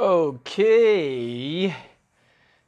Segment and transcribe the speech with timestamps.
[0.00, 1.74] OK，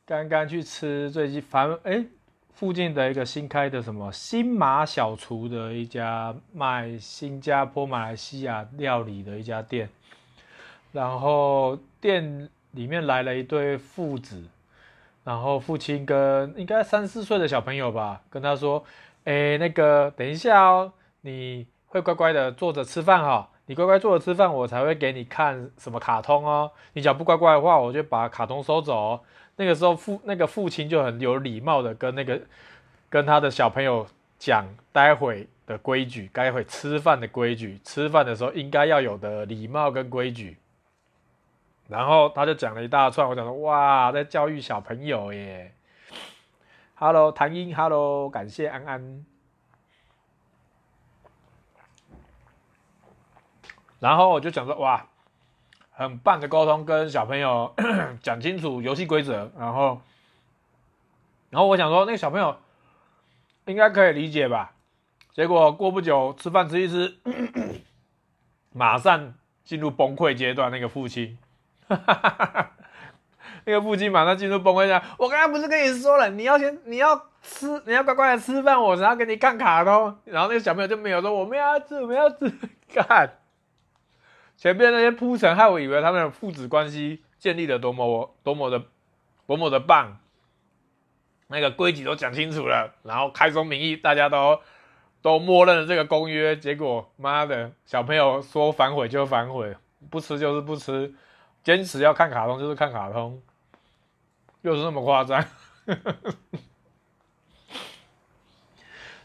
[0.04, 2.04] 刚刚去吃最近反哎
[2.52, 9.88] 附近的一个新开的什么新马小厨的一家卖新加坡马来西亚料理的一家店，
[10.90, 14.42] 然后店里面来了一对父子，
[15.22, 18.84] 然后父亲跟应该三四岁的小朋友吧，跟他说，
[19.22, 23.49] 哎那个等一下哦，你会乖乖的坐着吃饭哈。
[23.70, 26.68] 你乖乖坐着吃饭，我才会给你看什么卡通哦。
[26.94, 29.20] 你只要不乖乖的话，我就把卡通收走哦。
[29.54, 32.40] 那个时候父那个父亲就很有礼貌的跟那个
[33.08, 34.04] 跟他的小朋友
[34.40, 40.56] 讲待会的规矩，待会吃饭的规矩，吃饭的时候应该要有的礼貌跟规矩。
[41.86, 45.72] 然后他就讲了一大串，我讲说哇，在教育小朋友耶。
[46.96, 49.24] Hello，唐英，Hello，感谢安安。
[54.00, 55.06] 然后我就讲说，哇，
[55.90, 57.74] 很棒的沟通，跟小朋友
[58.22, 59.52] 讲清楚游戏规则。
[59.58, 60.00] 然后，
[61.50, 62.56] 然后我想说，那个小朋友
[63.66, 64.72] 应该可以理解吧？
[65.32, 67.18] 结果过不久，吃饭吃一吃，
[68.72, 69.34] 马上
[69.64, 70.70] 进入崩溃阶段。
[70.70, 71.36] 那个父亲，
[71.86, 72.70] 哈哈哈哈，
[73.64, 75.02] 那个父亲马上进入崩溃阶段。
[75.18, 80.16] 我刚刚不是跟你说了，你要先，你要吃，你要乖乖的吃饭，我才要给你看卡通。
[80.24, 82.50] 然后那个小朋友就没有说，我们要吃，我们要吃，
[82.88, 83.36] 看。
[84.60, 88.84] 前面那些铺陈，害我以为他们的父子关系建立的多么多么的
[89.46, 90.18] 多么的棒，
[91.46, 94.60] 那个规矩都讲清楚了，然后开宗明义，大家都
[95.22, 96.54] 都默认了这个公约。
[96.54, 99.74] 结果妈的，小朋友说反悔就反悔，
[100.10, 101.14] 不吃就是不吃，
[101.64, 103.40] 坚持要看卡通就是看卡通，
[104.60, 105.42] 又是那么夸张。
[105.86, 106.34] 呵呵呵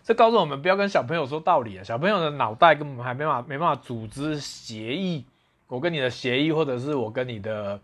[0.06, 1.84] 这告诉我们不要跟小朋友说道理啊！
[1.84, 5.26] 小朋友的脑袋根本还没法没办法组织协议，
[5.66, 7.82] 我跟你的协议，或者是我跟你的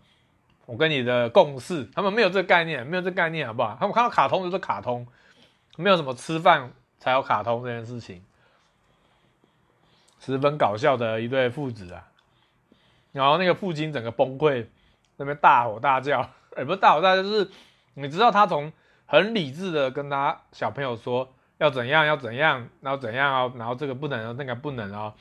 [0.64, 3.76] 我跟你的共识，他们没有这个概念，没有这个概念，好不好？
[3.80, 5.04] 他们看到卡通就是卡通，
[5.76, 6.70] 没有什么吃饭
[7.00, 8.22] 才有卡通这件事情，
[10.20, 12.06] 十分搞笑的一对父子啊！
[13.10, 14.64] 然后那个父亲整个崩溃，
[15.16, 17.50] 那边大吼大叫，也不是大吼大叫，就是
[17.94, 18.72] 你知道他从
[19.06, 21.28] 很理智的跟他小朋友说。
[21.62, 22.04] 要怎样？
[22.04, 22.68] 要怎样？
[22.80, 23.52] 然后怎样哦？
[23.56, 25.14] 然后这个不能，那个不能哦。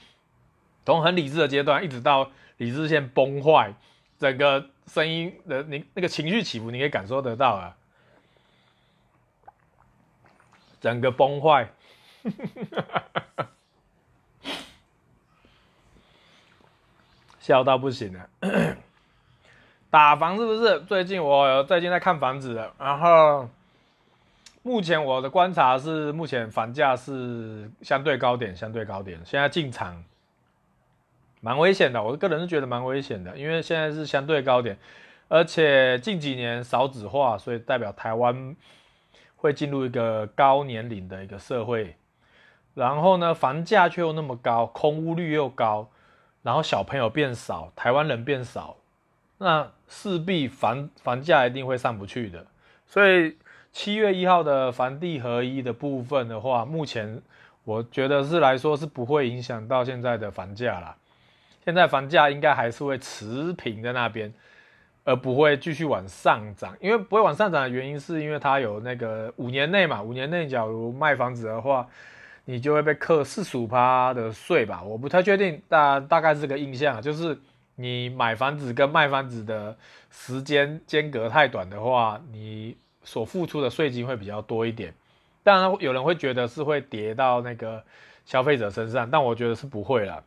[0.83, 3.75] 从很理智的阶段，一直到理智线崩坏，
[4.17, 7.77] 整个声音的你那个情绪起伏，你可以感受得到啊。
[10.79, 11.69] 整个崩坏，
[17.39, 18.27] 笑到不行了。
[19.91, 20.81] 打房是不是？
[20.85, 23.47] 最近我最近在看房子了，然后。
[24.63, 29.19] 目前我的观察是，目前房价是相对高点，相对高点。
[29.25, 30.03] 现在进场
[31.39, 34.77] 蛮危险的，我个人是觉得蛮危险的，因为现在是相对高点，
[35.29, 38.55] 而且近几年少子化，所以代表台湾
[39.35, 41.95] 会进入一个高年龄的一个社会。
[42.75, 45.89] 然后呢，房价却又那么高，空屋率又高，
[46.43, 48.77] 然后小朋友变少，台湾人变少，
[49.39, 52.45] 那势必房房价一定会上不去的，
[52.85, 53.37] 所以。
[53.73, 57.21] 七月一号的房地合一的部分的话，目前
[57.63, 60.95] 我觉得是来说是不会影响到现在的房价啦。
[61.63, 64.33] 现在房价应该还是会持平在那边，
[65.05, 66.75] 而不会继续往上涨。
[66.81, 71.87] 因为不会往上涨的原因，是因为它有那个五年内嘛，五年内假如卖房子的话，
[72.45, 74.83] 你就会被课四十五趴的税吧。
[74.83, 77.39] 我不太确定，但大概是个印象，就是
[77.75, 79.77] 你买房子跟卖房子的
[80.09, 82.75] 时间间隔太短的话，你。
[83.03, 84.93] 所付出的税金会比较多一点，
[85.43, 87.83] 当然有人会觉得是会叠到那个
[88.25, 90.23] 消费者身上，但我觉得是不会啦，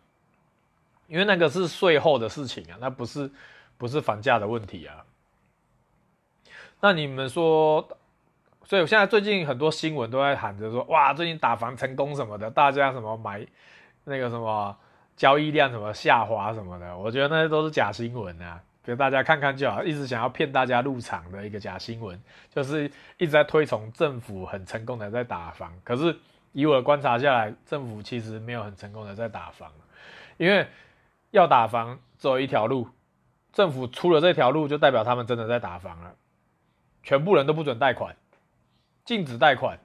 [1.07, 3.31] 因为那个是税后的事情啊，那不是
[3.79, 5.05] 不是房价的问题啊。
[6.81, 7.87] 那你们说，
[8.65, 13.47] 所以我现在最近很多新闻都在喊着说，哇，最近打房成功什么的，大家什么买
[14.05, 14.77] 那个什么
[15.17, 18.61] 交易量什么下滑什么的，我觉得那些都是假新闻啊。
[18.85, 22.21] 给大家看看就好，一直想要骗大家入场的一个假新闻，
[22.51, 22.85] 就是
[23.17, 25.73] 一直在推崇政府很成功的在打房。
[25.83, 26.15] 可是
[26.53, 29.73] 以我的观察下来，政府其实没有很成功的在打房，
[30.37, 30.67] 因为
[31.31, 32.87] 要打房只有一条路，
[33.55, 36.15] 政府出了这条路，就代表他们真的在打房了，
[37.03, 38.15] 全部人都不准贷款，
[39.03, 39.79] 禁止贷款，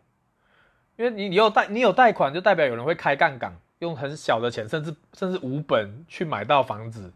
[0.97, 7.13] 因为你你有贷你有贷款，就代表有人会开杠杆，用很小的钱，甚至甚至无本去买到房子。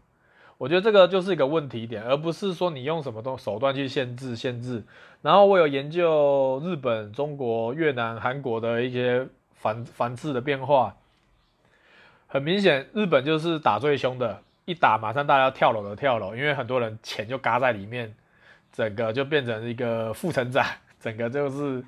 [0.64, 4.82] 我觉得这个就是一个问题点，而不是说你用什么东手段去限制限制。
[5.20, 10.96] 然后我有研究日本、中国、越南、韩国的一些房房市的变化，
[12.28, 18.14] 很明显，日本就是打最凶的，一打马上大家跳楼的跳楼，因为很多人钱就嘎在里面，
[18.72, 20.64] 整个就变成一个负成长，
[20.98, 21.84] 整个就是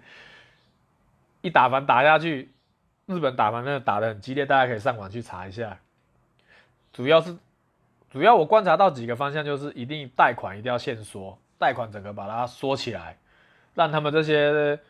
[1.41, 2.51] 一打房打下去，
[3.07, 5.79] 日本打完那打的很激烈，大家可以上网去查一下。
[6.93, 7.35] 主要是
[8.17, 13.19] 主要我观察到几个方向，就是一定贷款一定要限缩，贷款整个把它缩起来，
[13.75, 14.81] 让他们这些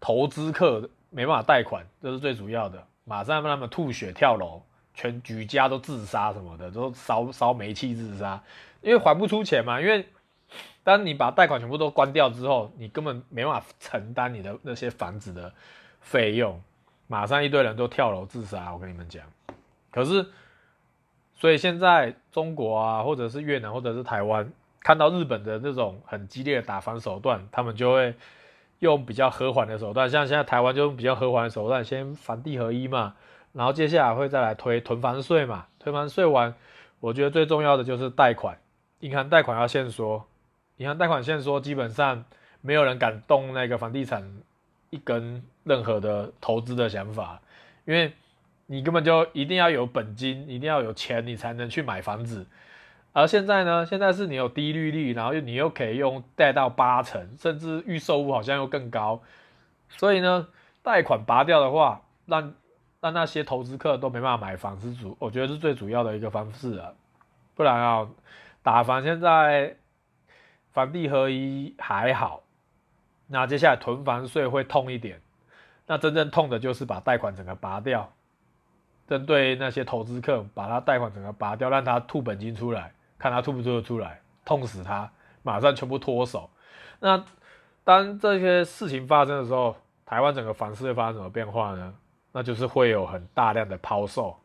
[0.00, 2.82] 投资客没办法贷款，这是最主要的。
[3.04, 4.62] 马上让他们吐血跳楼，
[4.94, 8.42] 全举家都自杀什么的，都烧烧煤气自杀，
[8.80, 9.78] 因为还不出钱嘛。
[9.78, 10.06] 因为
[10.82, 15.52] 当你把贷款全部都关掉之后，你根本没办法承担你的那些房子的
[16.00, 16.58] 费用，
[17.06, 18.72] 马上一堆人都跳楼自杀。
[18.72, 19.26] 我跟你们讲，
[19.90, 20.26] 可是，
[21.40, 28.14] 所以现在中国啊，或者是越南，或者是台湾，看到日本的这种很激烈的打房手段，他们就会。
[28.80, 33.14] 用比较和缓的手段，像现在台湾就比较和缓的手段，先房地合一嘛，
[33.52, 36.54] 然后接下来会再来推囤房税嘛，囤房税完，
[36.98, 38.56] 我觉得最重要的就是贷款，
[39.00, 40.24] 银行贷款要限缩，
[40.78, 42.24] 银行贷款限缩，基本上
[42.62, 44.26] 没有人敢动那个房地产
[44.88, 47.38] 一根任何的投资的想法，
[47.84, 48.10] 因为
[48.72, 52.46] 你根本就一定要有本金，一定要有钱，你才能去买房子。
[53.12, 53.84] 而现在呢？
[53.84, 59.20] 现在是你有低利率，然后又你又可以用贷到八成，甚至预售屋好像又更高。
[59.88, 60.46] 所以呢，
[60.84, 62.54] 贷款拔掉的话，让
[63.00, 66.92] 让那些投资客都没办法买房子主，我觉得是最主要的一个方式啊。
[67.56, 68.08] 不然啊，
[68.62, 69.74] 打房现在
[70.72, 72.44] 房地合一还好，
[73.26, 75.20] 那接下来囤房税会痛一点。
[75.88, 78.12] 那真正痛的就是把贷款整个拔掉，
[79.10, 82.92] 针对那些投资客，把他贷款整个拔掉，让他吐本金出来。
[83.18, 85.10] 看他吐不吐得出来，痛死他，
[85.42, 86.48] 马上全部脱手。
[87.00, 87.24] 那
[87.82, 89.74] 当这些事情发生的时候，
[90.06, 91.92] 台湾整个房市会发生什么变化呢？
[92.30, 94.36] 那就是会有很大量的抛售。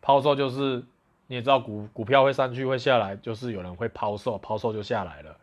[0.00, 0.82] 抛售就是
[1.26, 5.36] 你也知道股股票会上去会下来，就是有人会抛售，抛售就下来了，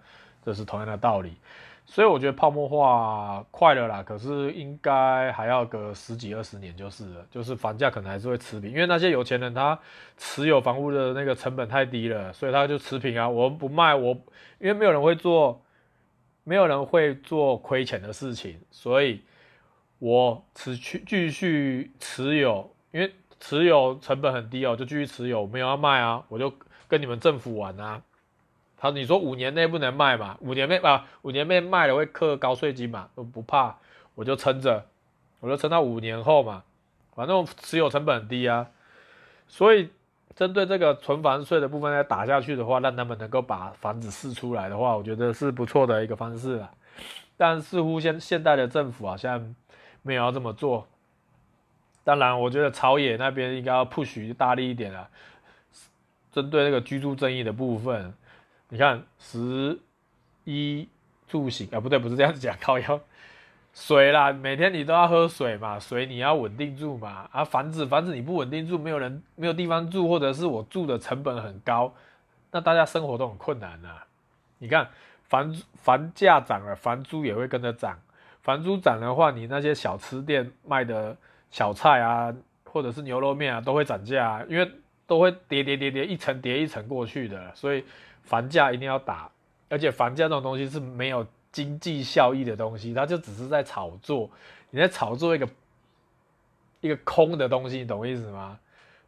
[0.43, 1.37] 这是同样的道理。
[1.85, 9.77] 所以我觉得泡沫化快了啦，可是应该还要个十几二十年就是了，就是房价可能还是会持平，因为那些有钱人他
[10.17, 13.27] 持有房屋的那个成本太低了，所以他就持平啊。
[13.27, 14.13] 我们不卖，我
[14.59, 15.61] 因为没有人会做，
[16.45, 19.21] 没有人会做亏钱的事情，所以
[19.99, 26.53] 我持续继续持有，因为持有成本很低哦，就继续持有，没有要卖啊，我就
[26.87, 28.01] 跟你们政府玩啊。
[28.83, 30.35] 好，你说五年内不能卖嘛？
[30.41, 33.07] 五年内啊，五年内卖了会克高税金嘛？
[33.13, 33.77] 都不怕，
[34.15, 34.83] 我就撑着，
[35.39, 36.63] 我就撑到五年后嘛。
[37.13, 38.67] 反正持有成本很低啊，
[39.47, 39.91] 所以
[40.33, 46.71] 针对这个存房税的部分再打下去的话，让他们能够把房子释出来的话，我觉得是不错的一个方式啊。
[47.37, 49.53] 但似乎现现代的政府好像
[50.01, 50.87] 没有要这么做。
[52.03, 55.07] 当然，我觉得朝野那边应该要 push 大力一点啊，
[56.31, 58.11] 针对那个居住争议的部分。
[58.73, 59.77] 你看，食
[60.45, 60.87] 衣
[61.27, 63.01] 住行啊，不对，不是这样子讲，靠腰
[63.73, 71.93] 水啦，每天你都要喝水嘛，水你要稳定住嘛，啊，房子房子你不稳定住，没有人没有地方住，或者是我住的成本很高，
[72.51, 74.05] 那大家生活都很困难啊。
[74.59, 74.87] 你看
[75.25, 77.99] 房房价涨了，房租也会跟着涨，
[78.41, 81.17] 房租涨的话，你那些小吃店卖的
[81.49, 82.33] 小菜啊，
[82.63, 84.71] 或者是牛肉面啊，都会涨价，因为
[85.11, 87.83] 都会叠叠叠叠一层叠一层过去的，所以。
[88.23, 89.29] 房价一定要打，
[89.67, 94.29] 而且房价这种东西是没有经济效益的东西，它就只是在炒作。
[94.69, 95.49] 你在炒作一个
[96.81, 98.57] 一个空的东西，你懂我意思吗？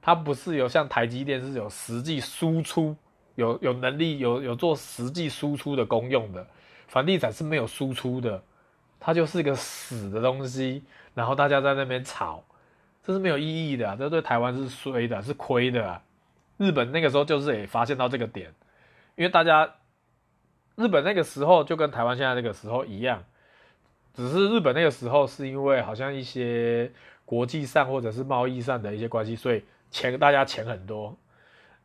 [0.01, 2.93] 它不是有像台积电是有实际输出，
[3.35, 6.45] 有有能力有有做实际输出的功用的。
[6.87, 8.43] 房地产是没有输出的，
[8.99, 10.83] 它就是一个死的东西，
[11.13, 12.43] 然后大家在那边炒，
[13.03, 16.01] 这是没有意义的，这对台湾是衰的，是亏的。
[16.57, 18.53] 日本那个时候就是也发现到这个点。
[19.15, 19.69] 因为大家，
[20.75, 23.23] 日本那个时候就跟台湾现在这个时候一样，
[24.13, 26.91] 只是日本那个时候是因为好像一些
[27.25, 31.15] 国际上或者是贸易上的一些关系，所以钱大家钱很多。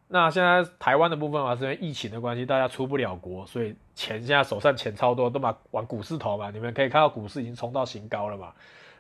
[0.07, 6.51] 那现在台湾的部分嘛，是因为疫情的关系，大家出不了国，所以钱现在手上钱超多，都把往股市投嘛。
[6.51, 8.55] 你们可以看到股市已经冲到新高了嘛。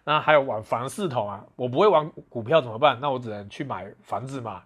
[0.08, 2.98] 那还有玩房市投啊，我不会玩股票怎么办？
[2.98, 4.62] 那我只能去买房子嘛，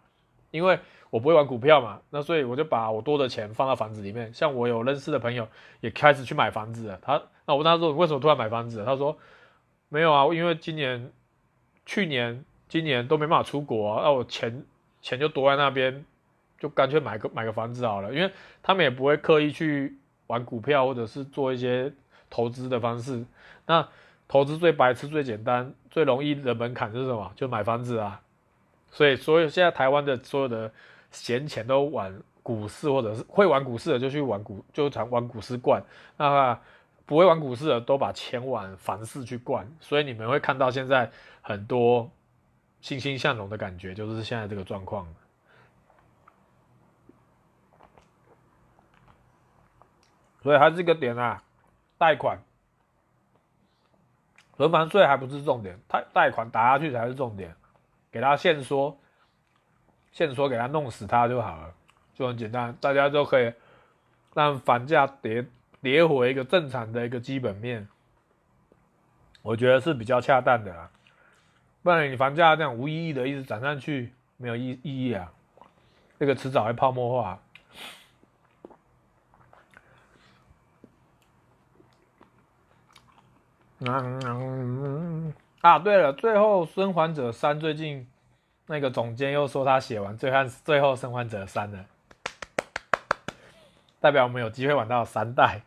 [0.52, 0.78] 因为。
[1.12, 4.32] 我不会玩股票嘛，那所以我就把我多的钱放到房子里面。
[4.32, 5.46] 像我有认识的朋友
[5.82, 6.98] 也开始去买房子了。
[7.02, 9.14] 他，那我问他说：“为什么突然买房子？”他说
[9.90, 11.12] ：“没有啊，因为今年、
[11.84, 14.64] 去年、今年都没办法出国啊，那我钱
[15.02, 16.02] 钱就躲在那边，
[16.58, 18.10] 就干脆买个买个房子好了。
[18.14, 18.32] 因为
[18.62, 19.94] 他们也不会刻意去
[20.28, 21.92] 玩股票或者是做一些
[22.30, 23.22] 投资的方式。
[23.66, 23.86] 那
[24.32, 27.30] 投资最白痴、最简单、最容易的门槛是什么？
[27.36, 28.22] 就买房子啊。
[28.90, 30.72] 所以，所有现在台湾的所有的。
[31.10, 35.84] 闲钱都玩股市，或者是会玩股市的就去玩股，就常玩股市惯。
[36.16, 36.58] 那
[37.04, 39.70] 不会玩股市的都把钱往房市去灌。
[39.78, 41.10] 所以你们会看到现在
[41.42, 42.10] 很多
[42.80, 45.06] 欣欣向荣的感觉，就是现在这个状况。
[50.42, 51.42] 所以它这个点啊，
[51.98, 52.38] 贷款。
[54.58, 57.54] 轮房税还不是重点，贷贷款打下去才是重点，
[58.10, 58.96] 给他限缩，
[60.12, 61.74] 限缩给他弄死他就好了，
[62.14, 63.52] 就很简单，大家都可以
[64.34, 65.44] 让房价跌
[65.80, 67.88] 跌回一个正常的一个基本面，
[69.40, 70.90] 我觉得是比较恰当的啦，
[71.82, 75.32] 不然你房价这样无意义的一直涨上去，没有意意义啊，
[76.18, 77.40] 这个迟早会泡沫化。
[83.84, 88.08] 嗯 啊，对了，最后《生还者三》最近
[88.66, 91.84] 那个总监又说他写完最后最后《生还者三》了，
[94.00, 95.60] 代表我们有机会玩到三代。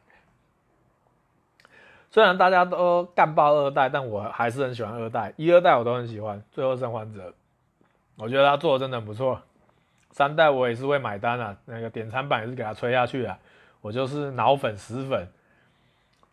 [2.11, 6.41] 虽然大家都干爆二代，但我还是很喜欢二代，一二代我都很喜欢。
[6.51, 7.29] 最后《生还者》，
[8.15, 9.41] 我觉得他做的真的很不错。
[10.11, 13.37] 三代我也是会买单啊，那个典藏版也是给他吹下去啊。
[13.81, 15.27] 我就是脑粉死粉，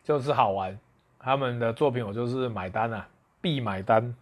[0.03, 0.79] 就是好玩。
[1.23, 3.07] 他们的作品我就是买单啊，
[3.39, 4.13] 必买单，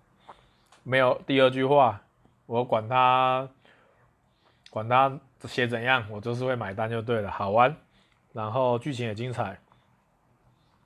[0.84, 2.00] 没有第二句话，
[2.46, 3.50] 我管他，
[4.70, 7.76] 管他写怎样，我就是会买单就对了，好玩，
[8.34, 9.58] 然后剧情也精彩，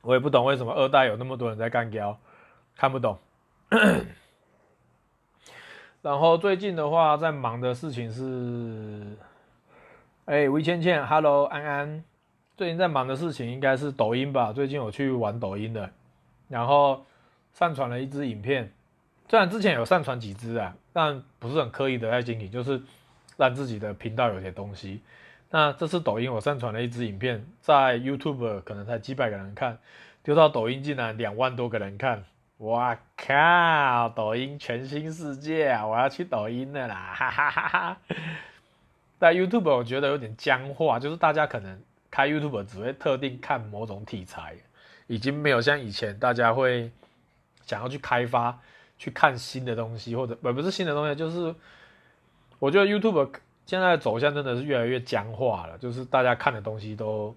[0.02, 2.16] 我也不懂为什么二代有那么多人在干譙，
[2.78, 3.20] 看不懂。
[6.02, 9.18] 然后最近的话，在忙的事情是，
[10.26, 12.06] 哎，魏倩倩，Hello，安安，
[12.56, 14.54] 最近在忙的事情应该是抖音吧？
[14.54, 15.92] 最近我去玩抖音的。
[16.48, 17.06] 然后
[17.54, 18.72] 上传了一支影片，
[19.28, 22.82] 虽然之前有上传几支啊，但不是很刻意的在经营，就是
[23.38, 25.02] 让自己的频道有些东西。
[25.50, 29.78] 那这次抖音我上传了一支影片，在 YouTube 可能才几百个人看，
[30.22, 32.24] 丢到抖音竟然两万多个人看，
[32.58, 34.10] 哇靠！
[34.10, 37.98] 抖音全新世界啊，我要去抖音了啦，哈哈哈哈！
[39.18, 41.80] 在 YouTube 我觉得有点僵化，就是大家可能
[42.12, 44.56] 开 YouTube 只会特定看某种题材。
[45.08, 46.92] 已经没有像以前大家会
[47.64, 48.60] 想要去开发、
[48.98, 51.54] 去看新的东西，或者不不是新的东西，就是
[52.58, 53.30] 我觉得 YouTube
[53.66, 57.36] 现在的走向真的是越来越僵化了，就是大家看的东西都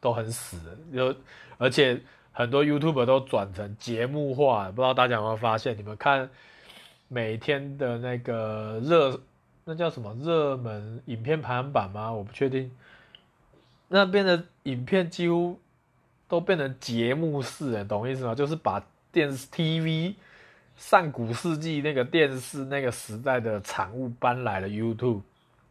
[0.00, 0.58] 都很死，
[0.90, 1.14] 有
[1.58, 2.00] 而且
[2.32, 5.76] 很多 YouTube 都转成节目化，不知道大家有没有发现？
[5.76, 6.30] 你们看
[7.08, 9.20] 每天的那个热，
[9.64, 12.10] 那叫什么热门影片排行榜吗？
[12.12, 12.70] 我不确定，
[13.88, 15.60] 那边的影片几乎。
[16.28, 18.34] 都变成节目式了，懂意思吗？
[18.34, 20.14] 就是把电视 TV
[20.76, 25.22] 上古世纪那个电视那个时代的产物搬来了 YouTube，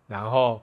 [0.08, 0.62] 然后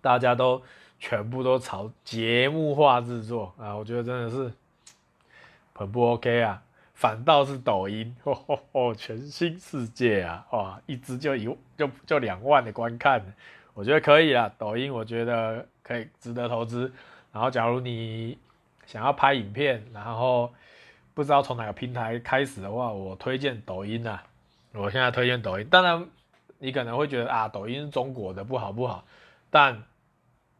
[0.00, 0.62] 大家都
[1.00, 4.52] 全部都朝节目化制作啊，我觉得真的是
[5.74, 6.62] 很不 OK 啊。
[6.94, 11.44] 反倒是抖音，哦哦哦，全新世界啊，哇，一支就一
[11.76, 13.22] 就就两万的观看，
[13.74, 14.50] 我觉得可以啊。
[14.56, 16.90] 抖音我觉得可以值得投资。
[17.32, 18.38] 然后假如你
[18.86, 20.52] 想要拍影片，然后
[21.12, 24.22] 不知道从哪个平台开始的话，我推荐抖音、啊。
[24.72, 26.06] 我现在推荐抖音，当然
[26.58, 29.04] 你可能会觉得啊，抖音是中国的不好不好，
[29.50, 29.82] 但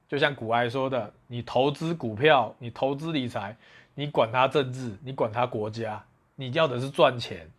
[0.09, 3.57] 就像古埃说的，你投资股票，你投资理财，
[3.95, 6.03] 你管它政治，你管它国家，
[6.35, 7.51] 你要的是赚钱。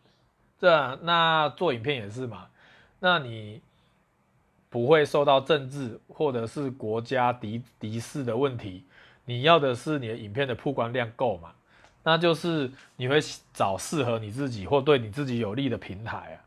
[0.60, 2.48] 这，那做影片也是嘛，
[3.00, 3.62] 那你
[4.70, 8.84] 不会受到政治或者是国家敌敌视的问题。
[9.28, 11.52] 你要的是你的影片的曝光量够嘛？
[12.04, 13.20] 那就是你会
[13.54, 16.38] 找适合你自己或对你自己有利的平台啊。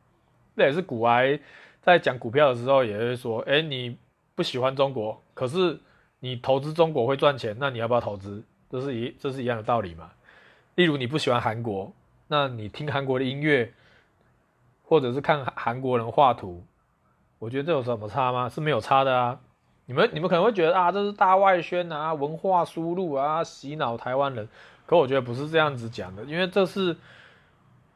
[0.57, 1.39] 这也是股癌
[1.83, 3.95] 在讲股票的时候也会说：哎，你
[4.35, 5.79] 不喜欢中国，可是
[6.21, 8.43] 你投资中国会赚钱，那你要不要投资？
[8.71, 10.11] 这是一这是一样的道理嘛。
[10.77, 11.93] 例如你不喜欢韩国，
[12.29, 13.71] 那你听韩国的音乐，
[14.85, 16.65] 或者是看韩国人画图，
[17.39, 18.49] 我觉得这有什么差吗？
[18.49, 19.39] 是没有差的啊。
[19.91, 24.49] 你们你们可能会觉得啊，这是大外宣啊，文化输入啊，洗脑台湾人。
[24.87, 26.97] 可我觉得不是这样子讲的，因为这是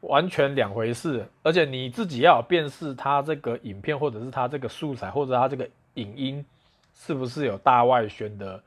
[0.01, 1.25] 完全两回事。
[1.41, 6.45] 而且你自己要有辨识，它这个影片或者是它这个素材或者它这个影音
[6.93, 8.61] 是不是有大外宣的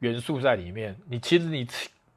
[0.00, 0.96] 元素在里面。
[1.08, 1.64] 你其实你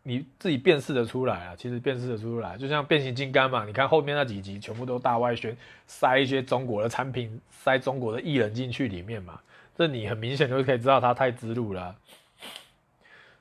[0.02, 2.58] 你自己辨识的出来啊，其实辨识的出来。
[2.58, 5.56] 就像变形金刚嘛，你看后面那几集全部都大外宣，
[5.86, 9.40] 塞一些中国的产品，塞中国的艺人进去里面嘛。
[9.78, 11.96] 这你很明显就可以知道他太支路了，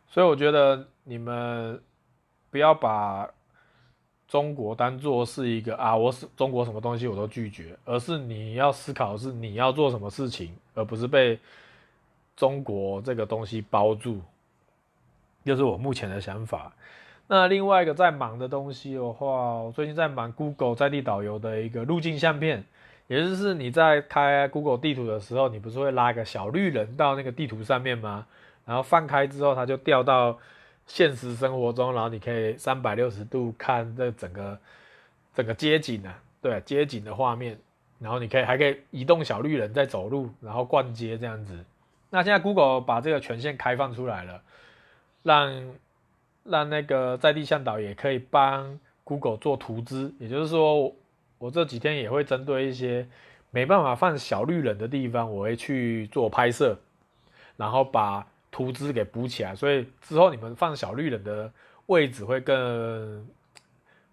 [0.09, 1.81] 所以我觉得你们
[2.51, 3.29] 不要把
[4.27, 11.39] 中国当做是一个啊，我是中国什么东西我都拒绝，而是你要思考是你要做什么事情，而不是被
[12.37, 14.21] 中国这个东西包住。
[15.45, 16.73] 就是我目前的想法。
[17.27, 22.65] 那另外一个在忙的东西的话，我最近在忙 Google 在地导游的一个路径相片，
[23.11, 28.25] 也就是你在开 Google 地图的时候，你不是会拉一个小绿人到那个地图上面吗？
[28.65, 30.39] 然后放开之后，它就掉到
[30.87, 34.57] 现实生活中，然后你可以三百六十度看这整个
[35.35, 37.59] 整个街景啊，对，街景的画面。
[37.99, 41.65] 然后你可以还可以移动小绿人在走路，然后逛街这样子。
[42.11, 44.41] 那现在 Google 把这个权限开放出来了。
[45.23, 45.75] 让
[46.45, 50.95] 让那个在地向导也可以帮 Google 做图资，也就是说，
[51.41, 53.09] 我这几天也会针对一些
[53.51, 56.77] 没办法放小绿人的地方，我会去做拍摄，
[57.57, 59.57] 然后把图资给补起来。
[59.57, 61.51] 所以之后你们放小绿人的
[61.87, 63.27] 位置会更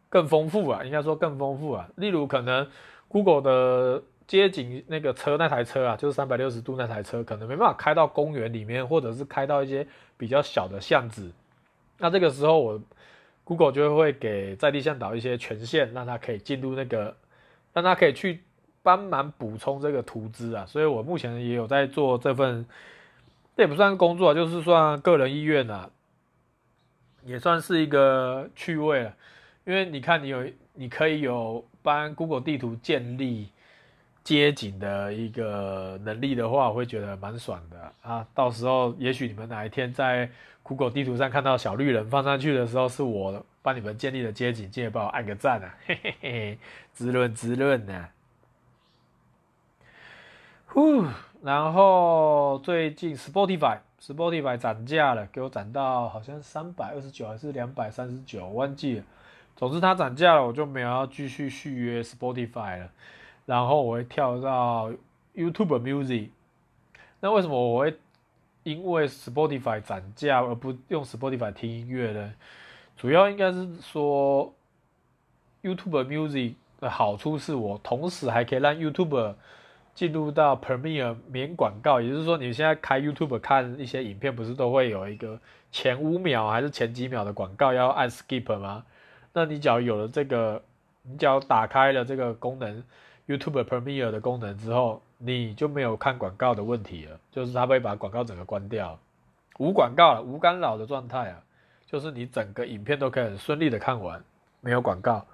[0.10, 1.90] 更丰富啊，应该说更丰富啊。
[1.98, 2.66] 例如，可能
[3.10, 9.86] Google 的街景那个车那台车啊，就是三百六十度那台车，可能没办法开到公园里面，或者是开到一些。
[10.20, 11.32] 比较小的巷子，
[12.00, 12.82] 那这个时候我
[13.48, 17.16] Google 就会给在地向导一些权限，让他可以进入那个，
[17.72, 18.42] 让他可以去
[18.84, 20.66] 帮忙补充这个图资啊。
[20.66, 22.66] 所以我目前也有在做这份，
[23.56, 25.90] 这也不算工作，就是算个人意愿啊，
[27.24, 29.16] 也算是一个趣味了。
[29.64, 33.48] 因为你看，你有你可以有帮 Google 地图建立。
[34.28, 38.28] 街景的一个能力的话，我会觉得蛮爽的啊！
[38.34, 40.30] 到时候也许你们哪一天在
[40.64, 45.74] Google 地图上看到小绿人放上去的时候，是我帮你们建立的街景，记得帮我按个赞啊！
[45.86, 46.60] 嘿嘿嘿，
[46.92, 48.10] 滋润滋润呢。
[50.66, 51.06] 呼，
[51.42, 59.06] 然后最近 Spotify Spotify 涨价了，给我涨到好像三百二十九还是两百三十九，忘记了。
[59.56, 62.90] 总之它涨价了，我就没有要继续续约 Spotify 了。
[63.48, 64.92] 然后我会跳到
[65.34, 66.28] YouTube Music，
[67.22, 67.98] 那为什么我会
[68.64, 72.34] 因为 Spotify 涨价而不用 Spotify 听音乐呢？
[72.98, 74.54] 主要应该是说
[75.64, 79.36] YouTube Music 的好处是我同时还可以让 YouTube
[79.96, 85.40] 进入到 Premiere 免广告，也就是说你现在开 YouTube 看一些影片，不是都会有一个
[85.72, 88.84] 前五秒还是前几秒的广告要按 Skip 吗？
[89.32, 90.62] 那你只要有了这个，
[91.04, 92.84] 你只要打开了这个功能。
[93.28, 98.98] YouTube Premiere 的功能之后，你就没有看广告的问题了，就是它会把广告整个关掉，
[99.60, 101.44] 无广告了，无干扰的状态啊，
[101.86, 104.24] 就是你整个影片都可以很顺利的看完，
[104.62, 105.26] 没有广告。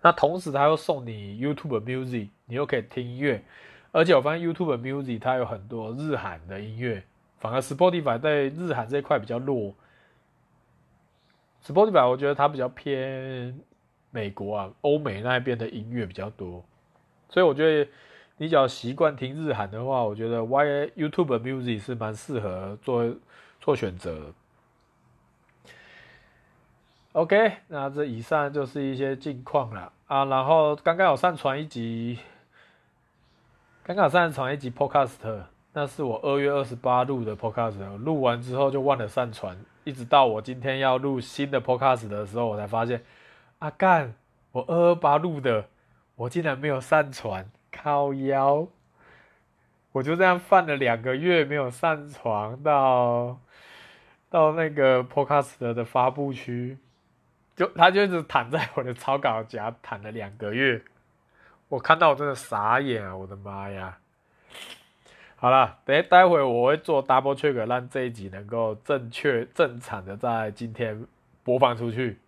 [0.00, 3.42] 那同时它又送你 YouTube Music，你又可以听音乐，
[3.90, 7.02] 而且我发现 YouTube Music 它有很多日韩的音乐，
[7.38, 9.74] 反而 Spotify 在日韩这一块比较弱。
[11.64, 13.60] Spotify 我觉得它比较偏
[14.10, 16.64] 美国啊，欧美那边的音乐比较多。
[17.32, 17.90] 所以我觉得，
[18.36, 20.64] 你只要习惯听日韩的话，我觉得 Y
[20.96, 23.14] YouTube Music 是蛮适合做
[23.58, 24.32] 做选择。
[27.12, 30.26] OK，那这以上就是一些近况了啊。
[30.26, 32.18] 然后刚刚有上传一集，
[33.82, 35.42] 刚刚上传一集 Podcast，
[35.72, 43.02] 那是我二月二十八录的 Podcast，录完之后就忘了上传，一直到我今天要录新的 Podcast 的时候，我才发现，
[43.58, 44.14] 啊干，
[44.52, 45.66] 我二二八录的。
[46.22, 48.68] 我竟然没有上传，靠腰，
[49.90, 53.40] 我就这样放了两个月没有上传到
[54.30, 56.78] 到那个 Podcast 的发布区，
[57.56, 60.80] 就他就一直躺在我的草稿夹躺了两个月，
[61.68, 63.16] 我看到我真的傻眼啊！
[63.16, 63.98] 我的妈呀！
[65.34, 71.04] 好了，等待会我会做 double check，让这一集能够正确正常的在今天
[71.42, 72.20] 播放出去。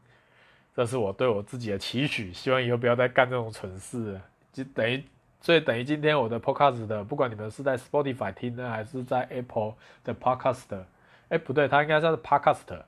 [0.74, 4.20] 这是我对我自己的期许，希望以后不要再干这种蠢事。
[4.52, 5.02] 就等于，
[5.40, 10.84] 所以等于今天我的 Podcast 的，不管你们是在 Spotify 听呢，还是在 Apple 的 Podcast，
[11.28, 12.82] 哎，不对，它应该叫做 Podcast，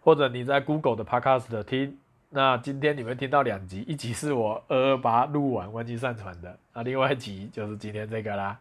[0.00, 1.98] 或者你在 Google 的 Podcast 听。
[2.32, 8.58] 那今天你们听到两集，一集是我二二八录完忘记上传的，那另外一集就是今天这个啦。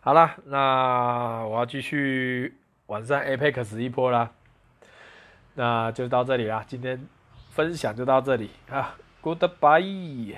[0.00, 2.54] 好啦，那我要继续
[2.86, 4.30] 晚上 Apex 一波啦。
[5.56, 7.08] 那就到这里啦，今天
[7.50, 10.36] 分享就到这里啊，Goodbye。